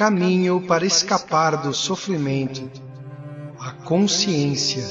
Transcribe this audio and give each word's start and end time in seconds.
caminho 0.00 0.62
para 0.62 0.86
escapar 0.86 1.58
do 1.58 1.74
sofrimento, 1.74 2.70
a 3.58 3.70
consciência, 3.70 4.82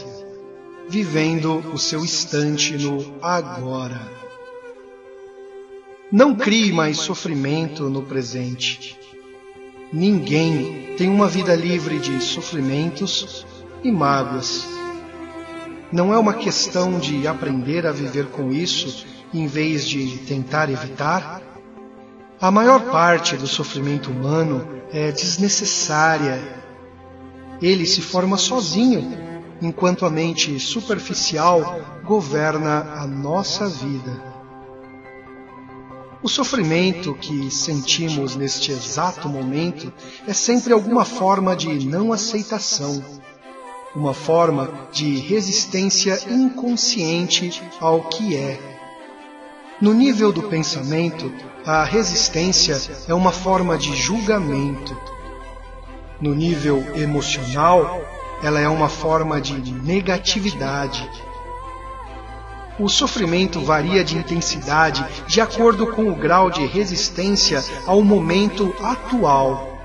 vivendo 0.88 1.64
o 1.74 1.80
seu 1.80 2.06
instante 2.06 2.78
no 2.78 3.16
agora. 3.20 4.00
Não 6.12 6.36
crie 6.36 6.72
mais 6.72 6.98
sofrimento 6.98 7.90
no 7.90 8.04
presente. 8.04 9.00
Ninguém 9.92 10.94
tem 10.96 11.10
uma 11.10 11.28
vida 11.28 11.56
livre 11.56 11.98
de 11.98 12.22
sofrimentos 12.22 13.48
e 13.84 13.92
mágoas. 13.92 14.64
Não 15.92 16.14
é 16.14 16.20
uma 16.20 16.36
questão 16.36 17.00
de 17.00 17.28
aprender 17.28 17.88
a 17.88 17.92
viver 17.92 18.28
com 18.28 18.52
isso 18.52 19.08
em 19.34 19.48
vez 19.48 19.88
de 19.88 20.20
tentar 20.20 20.70
evitar? 20.70 21.49
A 22.42 22.50
maior 22.50 22.90
parte 22.90 23.36
do 23.36 23.46
sofrimento 23.46 24.10
humano 24.10 24.66
é 24.94 25.12
desnecessária. 25.12 26.42
Ele 27.62 27.86
se 27.86 28.02
forma 28.02 28.38
sozinho, 28.38 29.12
enquanto 29.62 30.06
a 30.06 30.10
mente 30.10 30.58
superficial 30.58 31.82
governa 32.06 32.94
a 32.96 33.06
nossa 33.06 33.68
vida. 33.68 34.24
O 36.24 36.30
sofrimento 36.30 37.14
que 37.14 37.52
sentimos 37.52 38.38
neste 38.38 38.72
exato 38.72 39.28
momento 39.28 39.92
é 40.26 40.32
sempre 40.32 40.72
alguma 40.72 41.04
forma 41.04 41.58
de 41.58 41.86
não 41.86 42.14
aceitação, 42.14 43.04
uma 43.94 44.14
forma 44.14 44.88
de 44.94 45.18
resistência 45.18 46.18
inconsciente 46.30 47.62
ao 47.82 48.04
que 48.04 48.38
é. 48.38 48.79
No 49.82 49.94
nível 49.94 50.34
do 50.34 50.44
pensamento, 50.44 51.32
a 51.66 51.86
resistência 51.86 52.78
é 53.08 53.14
uma 53.14 53.32
forma 53.32 53.78
de 53.78 53.96
julgamento. 53.96 54.94
No 56.20 56.36
nível 56.36 56.84
emocional, 56.98 58.04
ela 58.44 58.60
é 58.60 58.68
uma 58.68 58.90
forma 58.90 59.40
de 59.40 59.72
negatividade. 59.72 61.10
O 62.78 62.90
sofrimento 62.90 63.62
varia 63.62 64.04
de 64.04 64.18
intensidade 64.18 65.06
de 65.28 65.40
acordo 65.40 65.88
com 65.88 66.10
o 66.10 66.16
grau 66.16 66.52
de 66.52 66.66
resistência 66.66 67.64
ao 67.86 68.04
momento 68.04 68.76
atual. 68.82 69.80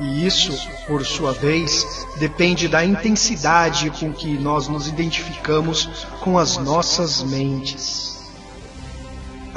E 0.00 0.26
isso, 0.26 0.52
por 0.88 1.06
sua 1.06 1.32
vez, 1.32 2.06
depende 2.16 2.66
da 2.66 2.84
intensidade 2.84 3.88
com 3.90 4.12
que 4.12 4.36
nós 4.36 4.66
nos 4.66 4.88
identificamos 4.88 6.06
com 6.20 6.36
as 6.36 6.56
nossas 6.56 7.22
mentes. 7.22 8.17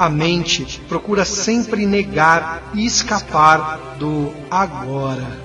A 0.02 0.08
mente 0.08 0.80
procura 0.88 1.24
sempre 1.24 1.86
negar 1.86 2.72
e 2.74 2.84
escapar 2.84 3.94
do 4.00 4.34
agora. 4.50 5.40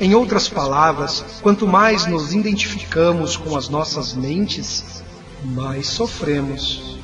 Em 0.00 0.12
outras 0.12 0.48
palavras, 0.48 1.24
quanto 1.40 1.64
mais 1.64 2.04
nos 2.04 2.34
identificamos 2.34 3.36
com 3.36 3.56
as 3.56 3.68
nossas 3.68 4.12
mentes, 4.12 5.04
mais 5.44 5.86
sofremos. 5.86 6.98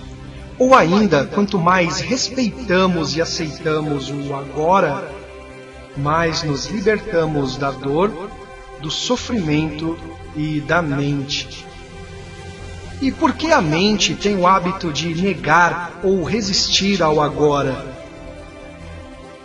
Ou 0.58 0.74
ainda, 0.74 1.24
quanto 1.24 1.56
mais 1.56 2.00
respeitamos 2.00 3.14
e 3.14 3.22
aceitamos 3.22 4.10
o 4.10 4.34
agora, 4.34 5.08
mais 5.96 6.42
nos 6.42 6.66
libertamos 6.66 7.56
da 7.56 7.70
dor, 7.70 8.10
do 8.80 8.90
sofrimento 8.90 9.96
e 10.34 10.60
da 10.62 10.82
mente. 10.82 11.67
E 13.00 13.12
por 13.12 13.32
que 13.34 13.52
a 13.52 13.60
mente 13.60 14.14
tem 14.14 14.36
o 14.36 14.46
hábito 14.46 14.92
de 14.92 15.14
negar 15.14 16.00
ou 16.02 16.24
resistir 16.24 17.00
ao 17.00 17.20
agora? 17.20 17.86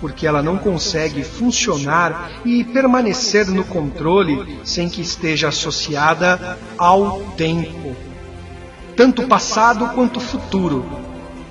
Porque 0.01 0.25
ela 0.25 0.41
não 0.41 0.57
consegue 0.57 1.23
funcionar 1.23 2.31
e 2.43 2.63
permanecer 2.63 3.47
no 3.47 3.63
controle 3.63 4.59
sem 4.63 4.89
que 4.89 5.01
esteja 5.01 5.49
associada 5.49 6.57
ao 6.77 7.21
tempo, 7.37 7.95
tanto 8.97 9.27
passado 9.27 9.87
quanto 9.89 10.19
futuro. 10.19 10.85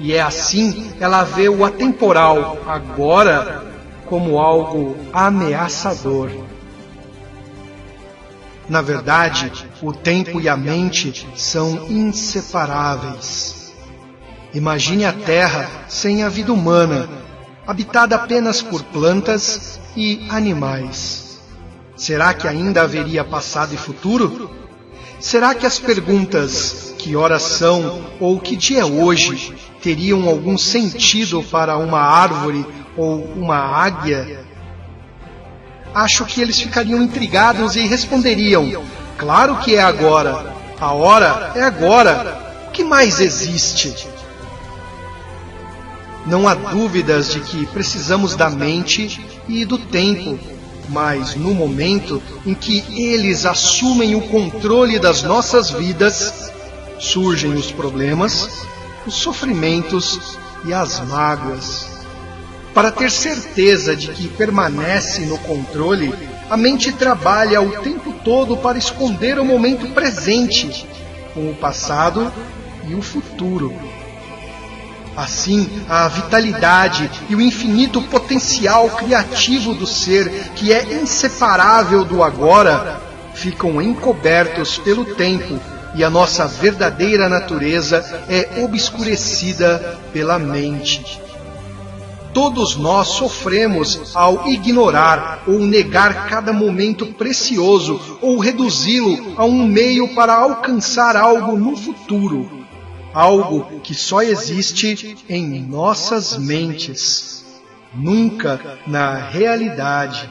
E 0.00 0.12
é 0.12 0.20
assim 0.20 0.90
ela 0.98 1.22
vê 1.22 1.48
o 1.48 1.64
atemporal 1.64 2.58
agora 2.66 3.64
como 4.06 4.38
algo 4.38 4.96
ameaçador. 5.12 6.30
Na 8.68 8.80
verdade, 8.80 9.52
o 9.82 9.92
tempo 9.92 10.40
e 10.40 10.48
a 10.48 10.56
mente 10.56 11.26
são 11.36 11.86
inseparáveis. 11.90 13.72
Imagine 14.54 15.04
a 15.04 15.12
Terra 15.12 15.68
sem 15.88 16.22
a 16.22 16.28
vida 16.28 16.52
humana, 16.52 17.08
habitada 17.66 18.16
apenas 18.16 18.62
por 18.62 18.82
plantas 18.84 19.80
e 19.96 20.26
animais. 20.30 21.40
Será 21.96 22.34
que 22.34 22.46
ainda 22.46 22.82
haveria 22.82 23.24
passado 23.24 23.74
e 23.74 23.76
futuro? 23.76 24.50
Será 25.18 25.54
que 25.54 25.66
as 25.66 25.78
perguntas 25.78 26.94
que 26.98 27.16
horas 27.16 27.42
são 27.42 28.04
ou 28.20 28.40
que 28.40 28.56
dia 28.56 28.80
é 28.80 28.84
hoje 28.84 29.54
teriam 29.80 30.28
algum 30.28 30.56
sentido 30.56 31.42
para 31.42 31.76
uma 31.76 32.00
árvore 32.00 32.66
ou 32.96 33.24
uma 33.36 33.56
águia 33.56 34.44
acho 35.94 36.24
que 36.24 36.40
eles 36.40 36.60
ficariam 36.60 37.02
intrigados 37.02 37.76
e 37.76 37.86
responderiam: 37.86 38.84
Claro 39.16 39.56
que 39.58 39.76
é 39.76 39.82
agora. 39.82 40.52
A 40.80 40.92
hora 40.92 41.52
é 41.54 41.62
agora. 41.62 42.40
O 42.68 42.70
que 42.72 42.82
mais 42.82 43.20
existe? 43.20 44.08
Não 46.26 46.46
há 46.48 46.54
dúvidas 46.54 47.30
de 47.30 47.40
que 47.40 47.66
precisamos 47.66 48.36
da 48.36 48.48
mente 48.48 49.20
e 49.48 49.64
do 49.64 49.76
tempo, 49.76 50.38
mas 50.88 51.34
no 51.34 51.54
momento 51.54 52.22
em 52.46 52.54
que 52.54 52.84
eles 52.90 53.44
assumem 53.44 54.14
o 54.14 54.22
controle 54.22 54.98
das 54.98 55.22
nossas 55.22 55.70
vidas, 55.70 56.50
surgem 56.98 57.52
os 57.52 57.72
problemas, 57.72 58.66
os 59.06 59.14
sofrimentos 59.14 60.38
e 60.64 60.72
as 60.72 61.00
mágoas. 61.00 61.91
Para 62.74 62.90
ter 62.90 63.10
certeza 63.10 63.94
de 63.94 64.08
que 64.08 64.28
permanece 64.28 65.22
no 65.22 65.36
controle, 65.38 66.12
a 66.48 66.56
mente 66.56 66.90
trabalha 66.92 67.60
o 67.60 67.82
tempo 67.82 68.12
todo 68.24 68.56
para 68.56 68.78
esconder 68.78 69.38
o 69.38 69.44
momento 69.44 69.88
presente, 69.88 70.86
com 71.34 71.50
o 71.50 71.54
passado 71.54 72.32
e 72.88 72.94
o 72.94 73.02
futuro. 73.02 73.74
Assim, 75.14 75.68
a 75.88 76.08
vitalidade 76.08 77.10
e 77.28 77.34
o 77.34 77.40
infinito 77.40 78.00
potencial 78.02 78.88
criativo 78.90 79.74
do 79.74 79.86
ser, 79.86 80.30
que 80.54 80.72
é 80.72 80.94
inseparável 80.94 82.04
do 82.04 82.22
agora, 82.22 83.00
ficam 83.34 83.82
encobertos 83.82 84.78
pelo 84.78 85.04
tempo 85.14 85.60
e 85.94 86.02
a 86.02 86.08
nossa 86.08 86.46
verdadeira 86.46 87.28
natureza 87.28 88.24
é 88.28 88.62
obscurecida 88.62 89.98
pela 90.12 90.38
mente. 90.38 91.20
Todos 92.32 92.76
nós 92.76 93.08
sofremos 93.08 94.16
ao 94.16 94.48
ignorar 94.48 95.42
ou 95.46 95.58
negar 95.58 96.28
cada 96.28 96.52
momento 96.52 97.06
precioso 97.06 98.18
ou 98.22 98.38
reduzi-lo 98.38 99.34
a 99.36 99.44
um 99.44 99.66
meio 99.66 100.14
para 100.14 100.34
alcançar 100.34 101.14
algo 101.14 101.58
no 101.58 101.76
futuro, 101.76 102.64
algo 103.12 103.80
que 103.80 103.94
só 103.94 104.22
existe 104.22 105.16
em 105.28 105.60
nossas 105.60 106.38
mentes, 106.38 107.44
nunca 107.94 108.78
na 108.86 109.14
realidade. 109.14 110.28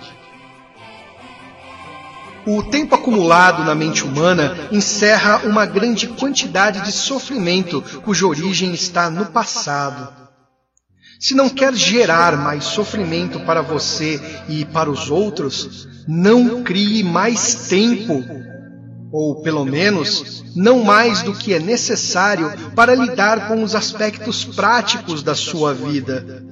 O 2.47 2.63
tempo 2.63 2.95
acumulado 2.95 3.63
na 3.63 3.75
mente 3.75 4.03
humana 4.03 4.67
encerra 4.71 5.41
uma 5.43 5.67
grande 5.67 6.07
quantidade 6.07 6.81
de 6.81 6.91
sofrimento 6.91 7.83
cuja 8.03 8.25
origem 8.25 8.73
está 8.73 9.11
no 9.11 9.27
passado. 9.27 10.20
Se 11.21 11.35
não 11.35 11.47
quer 11.49 11.75
gerar 11.75 12.35
mais 12.35 12.63
sofrimento 12.63 13.39
para 13.41 13.61
você 13.61 14.19
e 14.49 14.65
para 14.65 14.89
os 14.89 15.11
outros, 15.11 15.87
não 16.07 16.63
crie 16.63 17.03
mais 17.03 17.67
tempo, 17.69 18.25
ou 19.11 19.43
pelo 19.43 19.63
menos 19.63 20.43
não 20.55 20.83
mais 20.83 21.21
do 21.21 21.31
que 21.31 21.53
é 21.53 21.59
necessário 21.59 22.51
para 22.75 22.95
lidar 22.95 23.47
com 23.47 23.61
os 23.61 23.75
aspectos 23.75 24.43
práticos 24.43 25.21
da 25.21 25.35
sua 25.35 25.75
vida. 25.75 26.43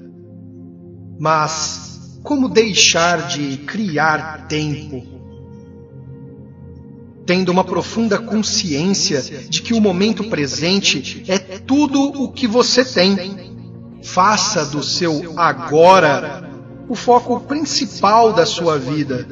Mas 1.20 2.20
como 2.22 2.48
deixar 2.48 3.28
de 3.28 3.58
criar 3.58 4.46
tempo? 4.48 5.18
tendo 7.26 7.52
uma 7.52 7.64
profunda 7.64 8.18
consciência 8.18 9.22
de 9.22 9.62
que 9.62 9.76
o 9.76 9.80
momento 9.80 10.24
presente 10.24 11.24
é 11.28 11.38
tudo 11.38 12.02
o 12.02 12.32
que 12.32 12.48
você 12.48 12.84
tem. 12.84 13.49
Faça 14.04 14.66
do 14.66 14.82
seu 14.82 15.34
agora 15.38 16.50
o 16.88 16.96
foco 16.96 17.40
principal 17.42 18.34
da 18.34 18.46
sua 18.46 18.78
vida. 18.78 19.28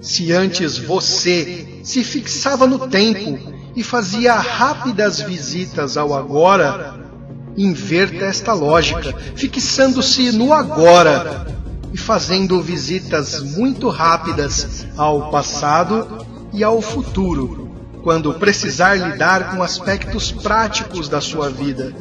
Se 0.00 0.32
antes 0.32 0.76
você 0.76 1.80
se 1.82 2.04
fixava 2.04 2.66
no 2.66 2.88
tempo 2.88 3.38
e 3.74 3.82
fazia 3.82 4.34
rápidas 4.34 5.20
visitas 5.20 5.96
ao 5.96 6.12
agora, 6.12 6.94
inverta 7.56 8.26
esta 8.26 8.52
lógica, 8.52 9.14
fixando-se 9.34 10.30
no 10.32 10.52
agora 10.52 11.46
e 11.92 11.96
fazendo 11.96 12.60
visitas 12.60 13.40
muito 13.40 13.88
rápidas 13.88 14.86
ao 14.96 15.30
passado 15.30 16.26
e 16.52 16.62
ao 16.62 16.82
futuro, 16.82 17.70
quando 18.02 18.34
precisar 18.34 18.96
lidar 18.96 19.52
com 19.52 19.62
aspectos 19.62 20.30
práticos 20.30 21.08
da 21.08 21.20
sua 21.20 21.48
vida. 21.48 21.94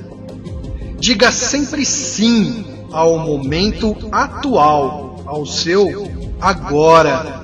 Diga 1.03 1.33
sempre 1.33 1.85
sim 1.85 2.65
ao 2.89 3.19
momento 3.19 3.93
atual, 4.09 5.21
ao 5.25 5.45
seu 5.45 6.09
agora. 6.39 7.43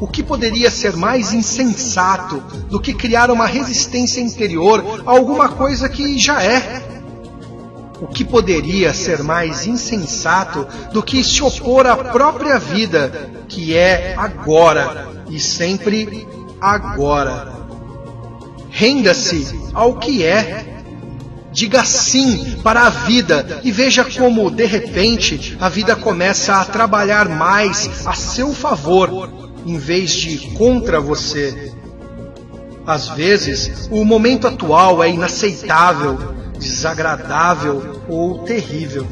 O 0.00 0.08
que 0.08 0.20
poderia 0.20 0.72
ser 0.72 0.96
mais 0.96 1.32
insensato 1.32 2.40
do 2.68 2.80
que 2.80 2.92
criar 2.92 3.30
uma 3.30 3.46
resistência 3.46 4.20
interior 4.20 5.04
a 5.06 5.10
alguma 5.12 5.50
coisa 5.50 5.88
que 5.88 6.18
já 6.18 6.42
é? 6.42 6.82
O 8.00 8.08
que 8.08 8.24
poderia 8.24 8.92
ser 8.92 9.22
mais 9.22 9.64
insensato 9.64 10.66
do 10.92 11.00
que 11.00 11.22
se 11.22 11.44
opor 11.44 11.86
à 11.86 11.96
própria 11.96 12.58
vida, 12.58 13.30
que 13.46 13.72
é 13.72 14.16
agora 14.18 15.22
e 15.30 15.38
sempre 15.38 16.26
agora? 16.60 17.52
Renda-se 18.68 19.70
ao 19.72 19.94
que 19.94 20.24
é. 20.24 20.73
Diga 21.54 21.84
sim 21.84 22.56
para 22.62 22.82
a 22.82 22.90
vida 22.90 23.60
e 23.64 23.72
veja 23.72 24.04
como, 24.04 24.50
de 24.50 24.66
repente, 24.66 25.56
a 25.58 25.70
vida 25.70 25.96
começa 25.96 26.56
a 26.56 26.64
trabalhar 26.64 27.28
mais 27.28 28.04
a 28.04 28.12
seu 28.12 28.52
favor, 28.52 29.32
em 29.64 29.78
vez 29.78 30.10
de 30.10 30.36
contra 30.50 31.00
você. 31.00 31.72
Às 32.86 33.08
vezes, 33.08 33.88
o 33.90 34.04
momento 34.04 34.46
atual 34.46 35.02
é 35.02 35.08
inaceitável 35.08 36.34
desagradável 36.58 38.02
ou 38.08 38.38
terrível. 38.40 39.06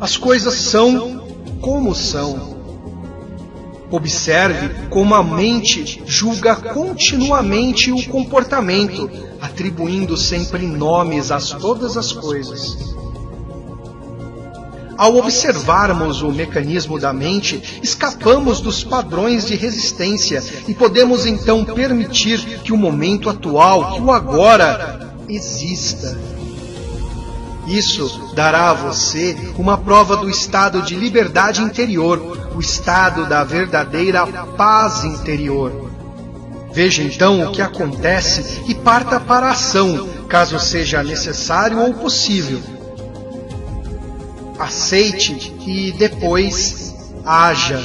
As 0.00 0.16
coisas 0.16 0.54
são 0.54 1.24
como 1.60 1.94
são. 1.94 2.59
Observe 3.90 4.88
como 4.88 5.14
a 5.14 5.22
mente 5.22 6.02
julga 6.06 6.54
continuamente 6.54 7.90
o 7.90 8.04
comportamento, 8.06 9.10
atribuindo 9.40 10.16
sempre 10.16 10.66
nomes 10.66 11.30
a 11.30 11.40
todas 11.40 11.96
as 11.96 12.12
coisas. 12.12 12.76
Ao 14.96 15.16
observarmos 15.16 16.20
o 16.20 16.30
mecanismo 16.30 16.98
da 16.98 17.10
mente, 17.10 17.80
escapamos 17.82 18.60
dos 18.60 18.84
padrões 18.84 19.46
de 19.46 19.56
resistência 19.56 20.44
e 20.68 20.74
podemos 20.74 21.24
então 21.24 21.64
permitir 21.64 22.60
que 22.62 22.70
o 22.70 22.76
momento 22.76 23.30
atual, 23.30 23.94
que 23.94 24.00
o 24.02 24.12
agora, 24.12 25.16
exista. 25.26 26.18
Isso 27.70 28.32
dará 28.34 28.70
a 28.70 28.74
você 28.74 29.36
uma 29.56 29.78
prova 29.78 30.16
do 30.16 30.28
estado 30.28 30.82
de 30.82 30.96
liberdade 30.96 31.62
interior, 31.62 32.50
o 32.52 32.58
estado 32.58 33.26
da 33.26 33.44
verdadeira 33.44 34.26
paz 34.26 35.04
interior. 35.04 35.88
Veja 36.72 37.04
então 37.04 37.44
o 37.44 37.52
que 37.52 37.62
acontece 37.62 38.62
e 38.66 38.74
parta 38.74 39.20
para 39.20 39.46
a 39.46 39.50
ação, 39.52 40.08
caso 40.28 40.58
seja 40.58 41.04
necessário 41.04 41.78
ou 41.78 41.94
possível. 41.94 42.60
Aceite 44.58 45.54
e 45.64 45.92
depois 45.92 46.92
haja. 47.24 47.80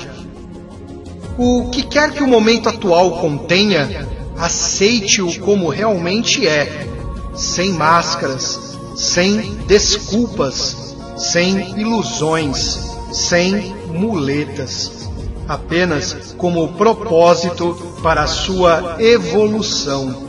O 1.38 1.70
que 1.70 1.84
quer 1.84 2.12
que 2.12 2.24
o 2.24 2.28
momento 2.28 2.70
atual 2.70 3.20
contenha, 3.20 4.08
aceite-o 4.36 5.40
como 5.42 5.70
realmente 5.70 6.48
é, 6.48 6.88
sem 7.36 7.72
máscaras, 7.72 8.65
sem 9.06 9.56
desculpas, 9.68 10.96
sem 11.16 11.80
ilusões, 11.80 12.92
sem 13.12 13.74
muletas, 13.88 15.10
apenas 15.48 16.34
como 16.38 16.74
propósito 16.74 17.98
para 18.02 18.24
a 18.24 18.28
sua 18.28 18.98
evolução. 19.00 20.26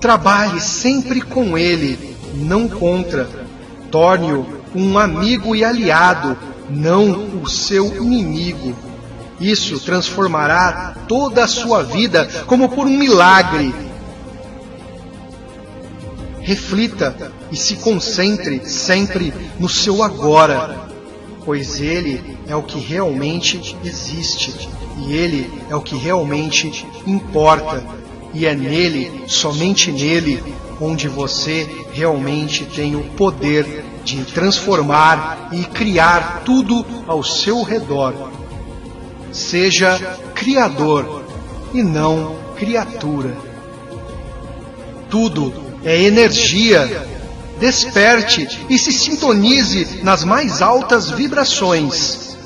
Trabalhe 0.00 0.60
sempre 0.60 1.22
com 1.22 1.56
ele, 1.56 2.14
não 2.34 2.68
contra. 2.68 3.28
Torne-o 3.90 4.46
um 4.74 4.98
amigo 4.98 5.56
e 5.56 5.64
aliado, 5.64 6.36
não 6.68 7.40
o 7.42 7.48
seu 7.48 7.96
inimigo. 7.96 8.74
Isso 9.40 9.80
transformará 9.80 10.94
toda 11.08 11.44
a 11.44 11.48
sua 11.48 11.82
vida 11.82 12.28
como 12.46 12.68
por 12.68 12.86
um 12.86 12.96
milagre 12.96 13.74
reflita 16.42 17.32
e 17.52 17.56
se 17.56 17.76
concentre 17.76 18.66
sempre 18.66 19.32
no 19.60 19.68
seu 19.68 20.02
agora, 20.02 20.88
pois 21.44 21.80
ele 21.80 22.38
é 22.48 22.56
o 22.56 22.62
que 22.62 22.80
realmente 22.80 23.76
existe 23.84 24.68
e 24.98 25.12
ele 25.12 25.52
é 25.68 25.76
o 25.76 25.82
que 25.82 25.94
realmente 25.94 26.86
importa, 27.06 27.84
e 28.34 28.46
é 28.46 28.54
nele, 28.54 29.24
somente 29.26 29.92
nele, 29.92 30.42
onde 30.80 31.06
você 31.06 31.68
realmente 31.92 32.64
tem 32.64 32.96
o 32.96 33.04
poder 33.10 33.84
de 34.02 34.24
transformar 34.24 35.50
e 35.52 35.64
criar 35.64 36.42
tudo 36.44 36.84
ao 37.06 37.22
seu 37.22 37.62
redor. 37.62 38.30
Seja 39.30 39.98
criador 40.34 41.22
e 41.74 41.82
não 41.82 42.36
criatura. 42.56 43.36
Tudo 45.10 45.52
é 45.84 46.02
energia. 46.02 47.21
Desperte 47.62 48.66
e 48.68 48.76
se 48.76 48.90
sintonize 48.92 50.00
nas 50.02 50.24
mais 50.24 50.60
altas 50.60 51.12
vibrações. 51.12 52.36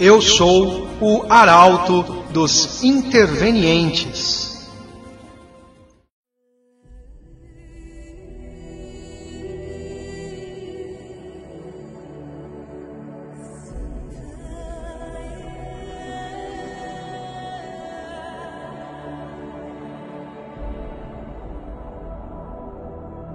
Eu 0.00 0.22
sou 0.22 0.88
o 0.98 1.26
arauto 1.28 2.24
dos 2.30 2.82
intervenientes. 2.82 4.31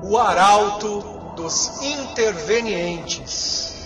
O 0.10 0.18
arauto 0.18 1.04
dos 1.36 1.82
intervenientes. 1.82 3.77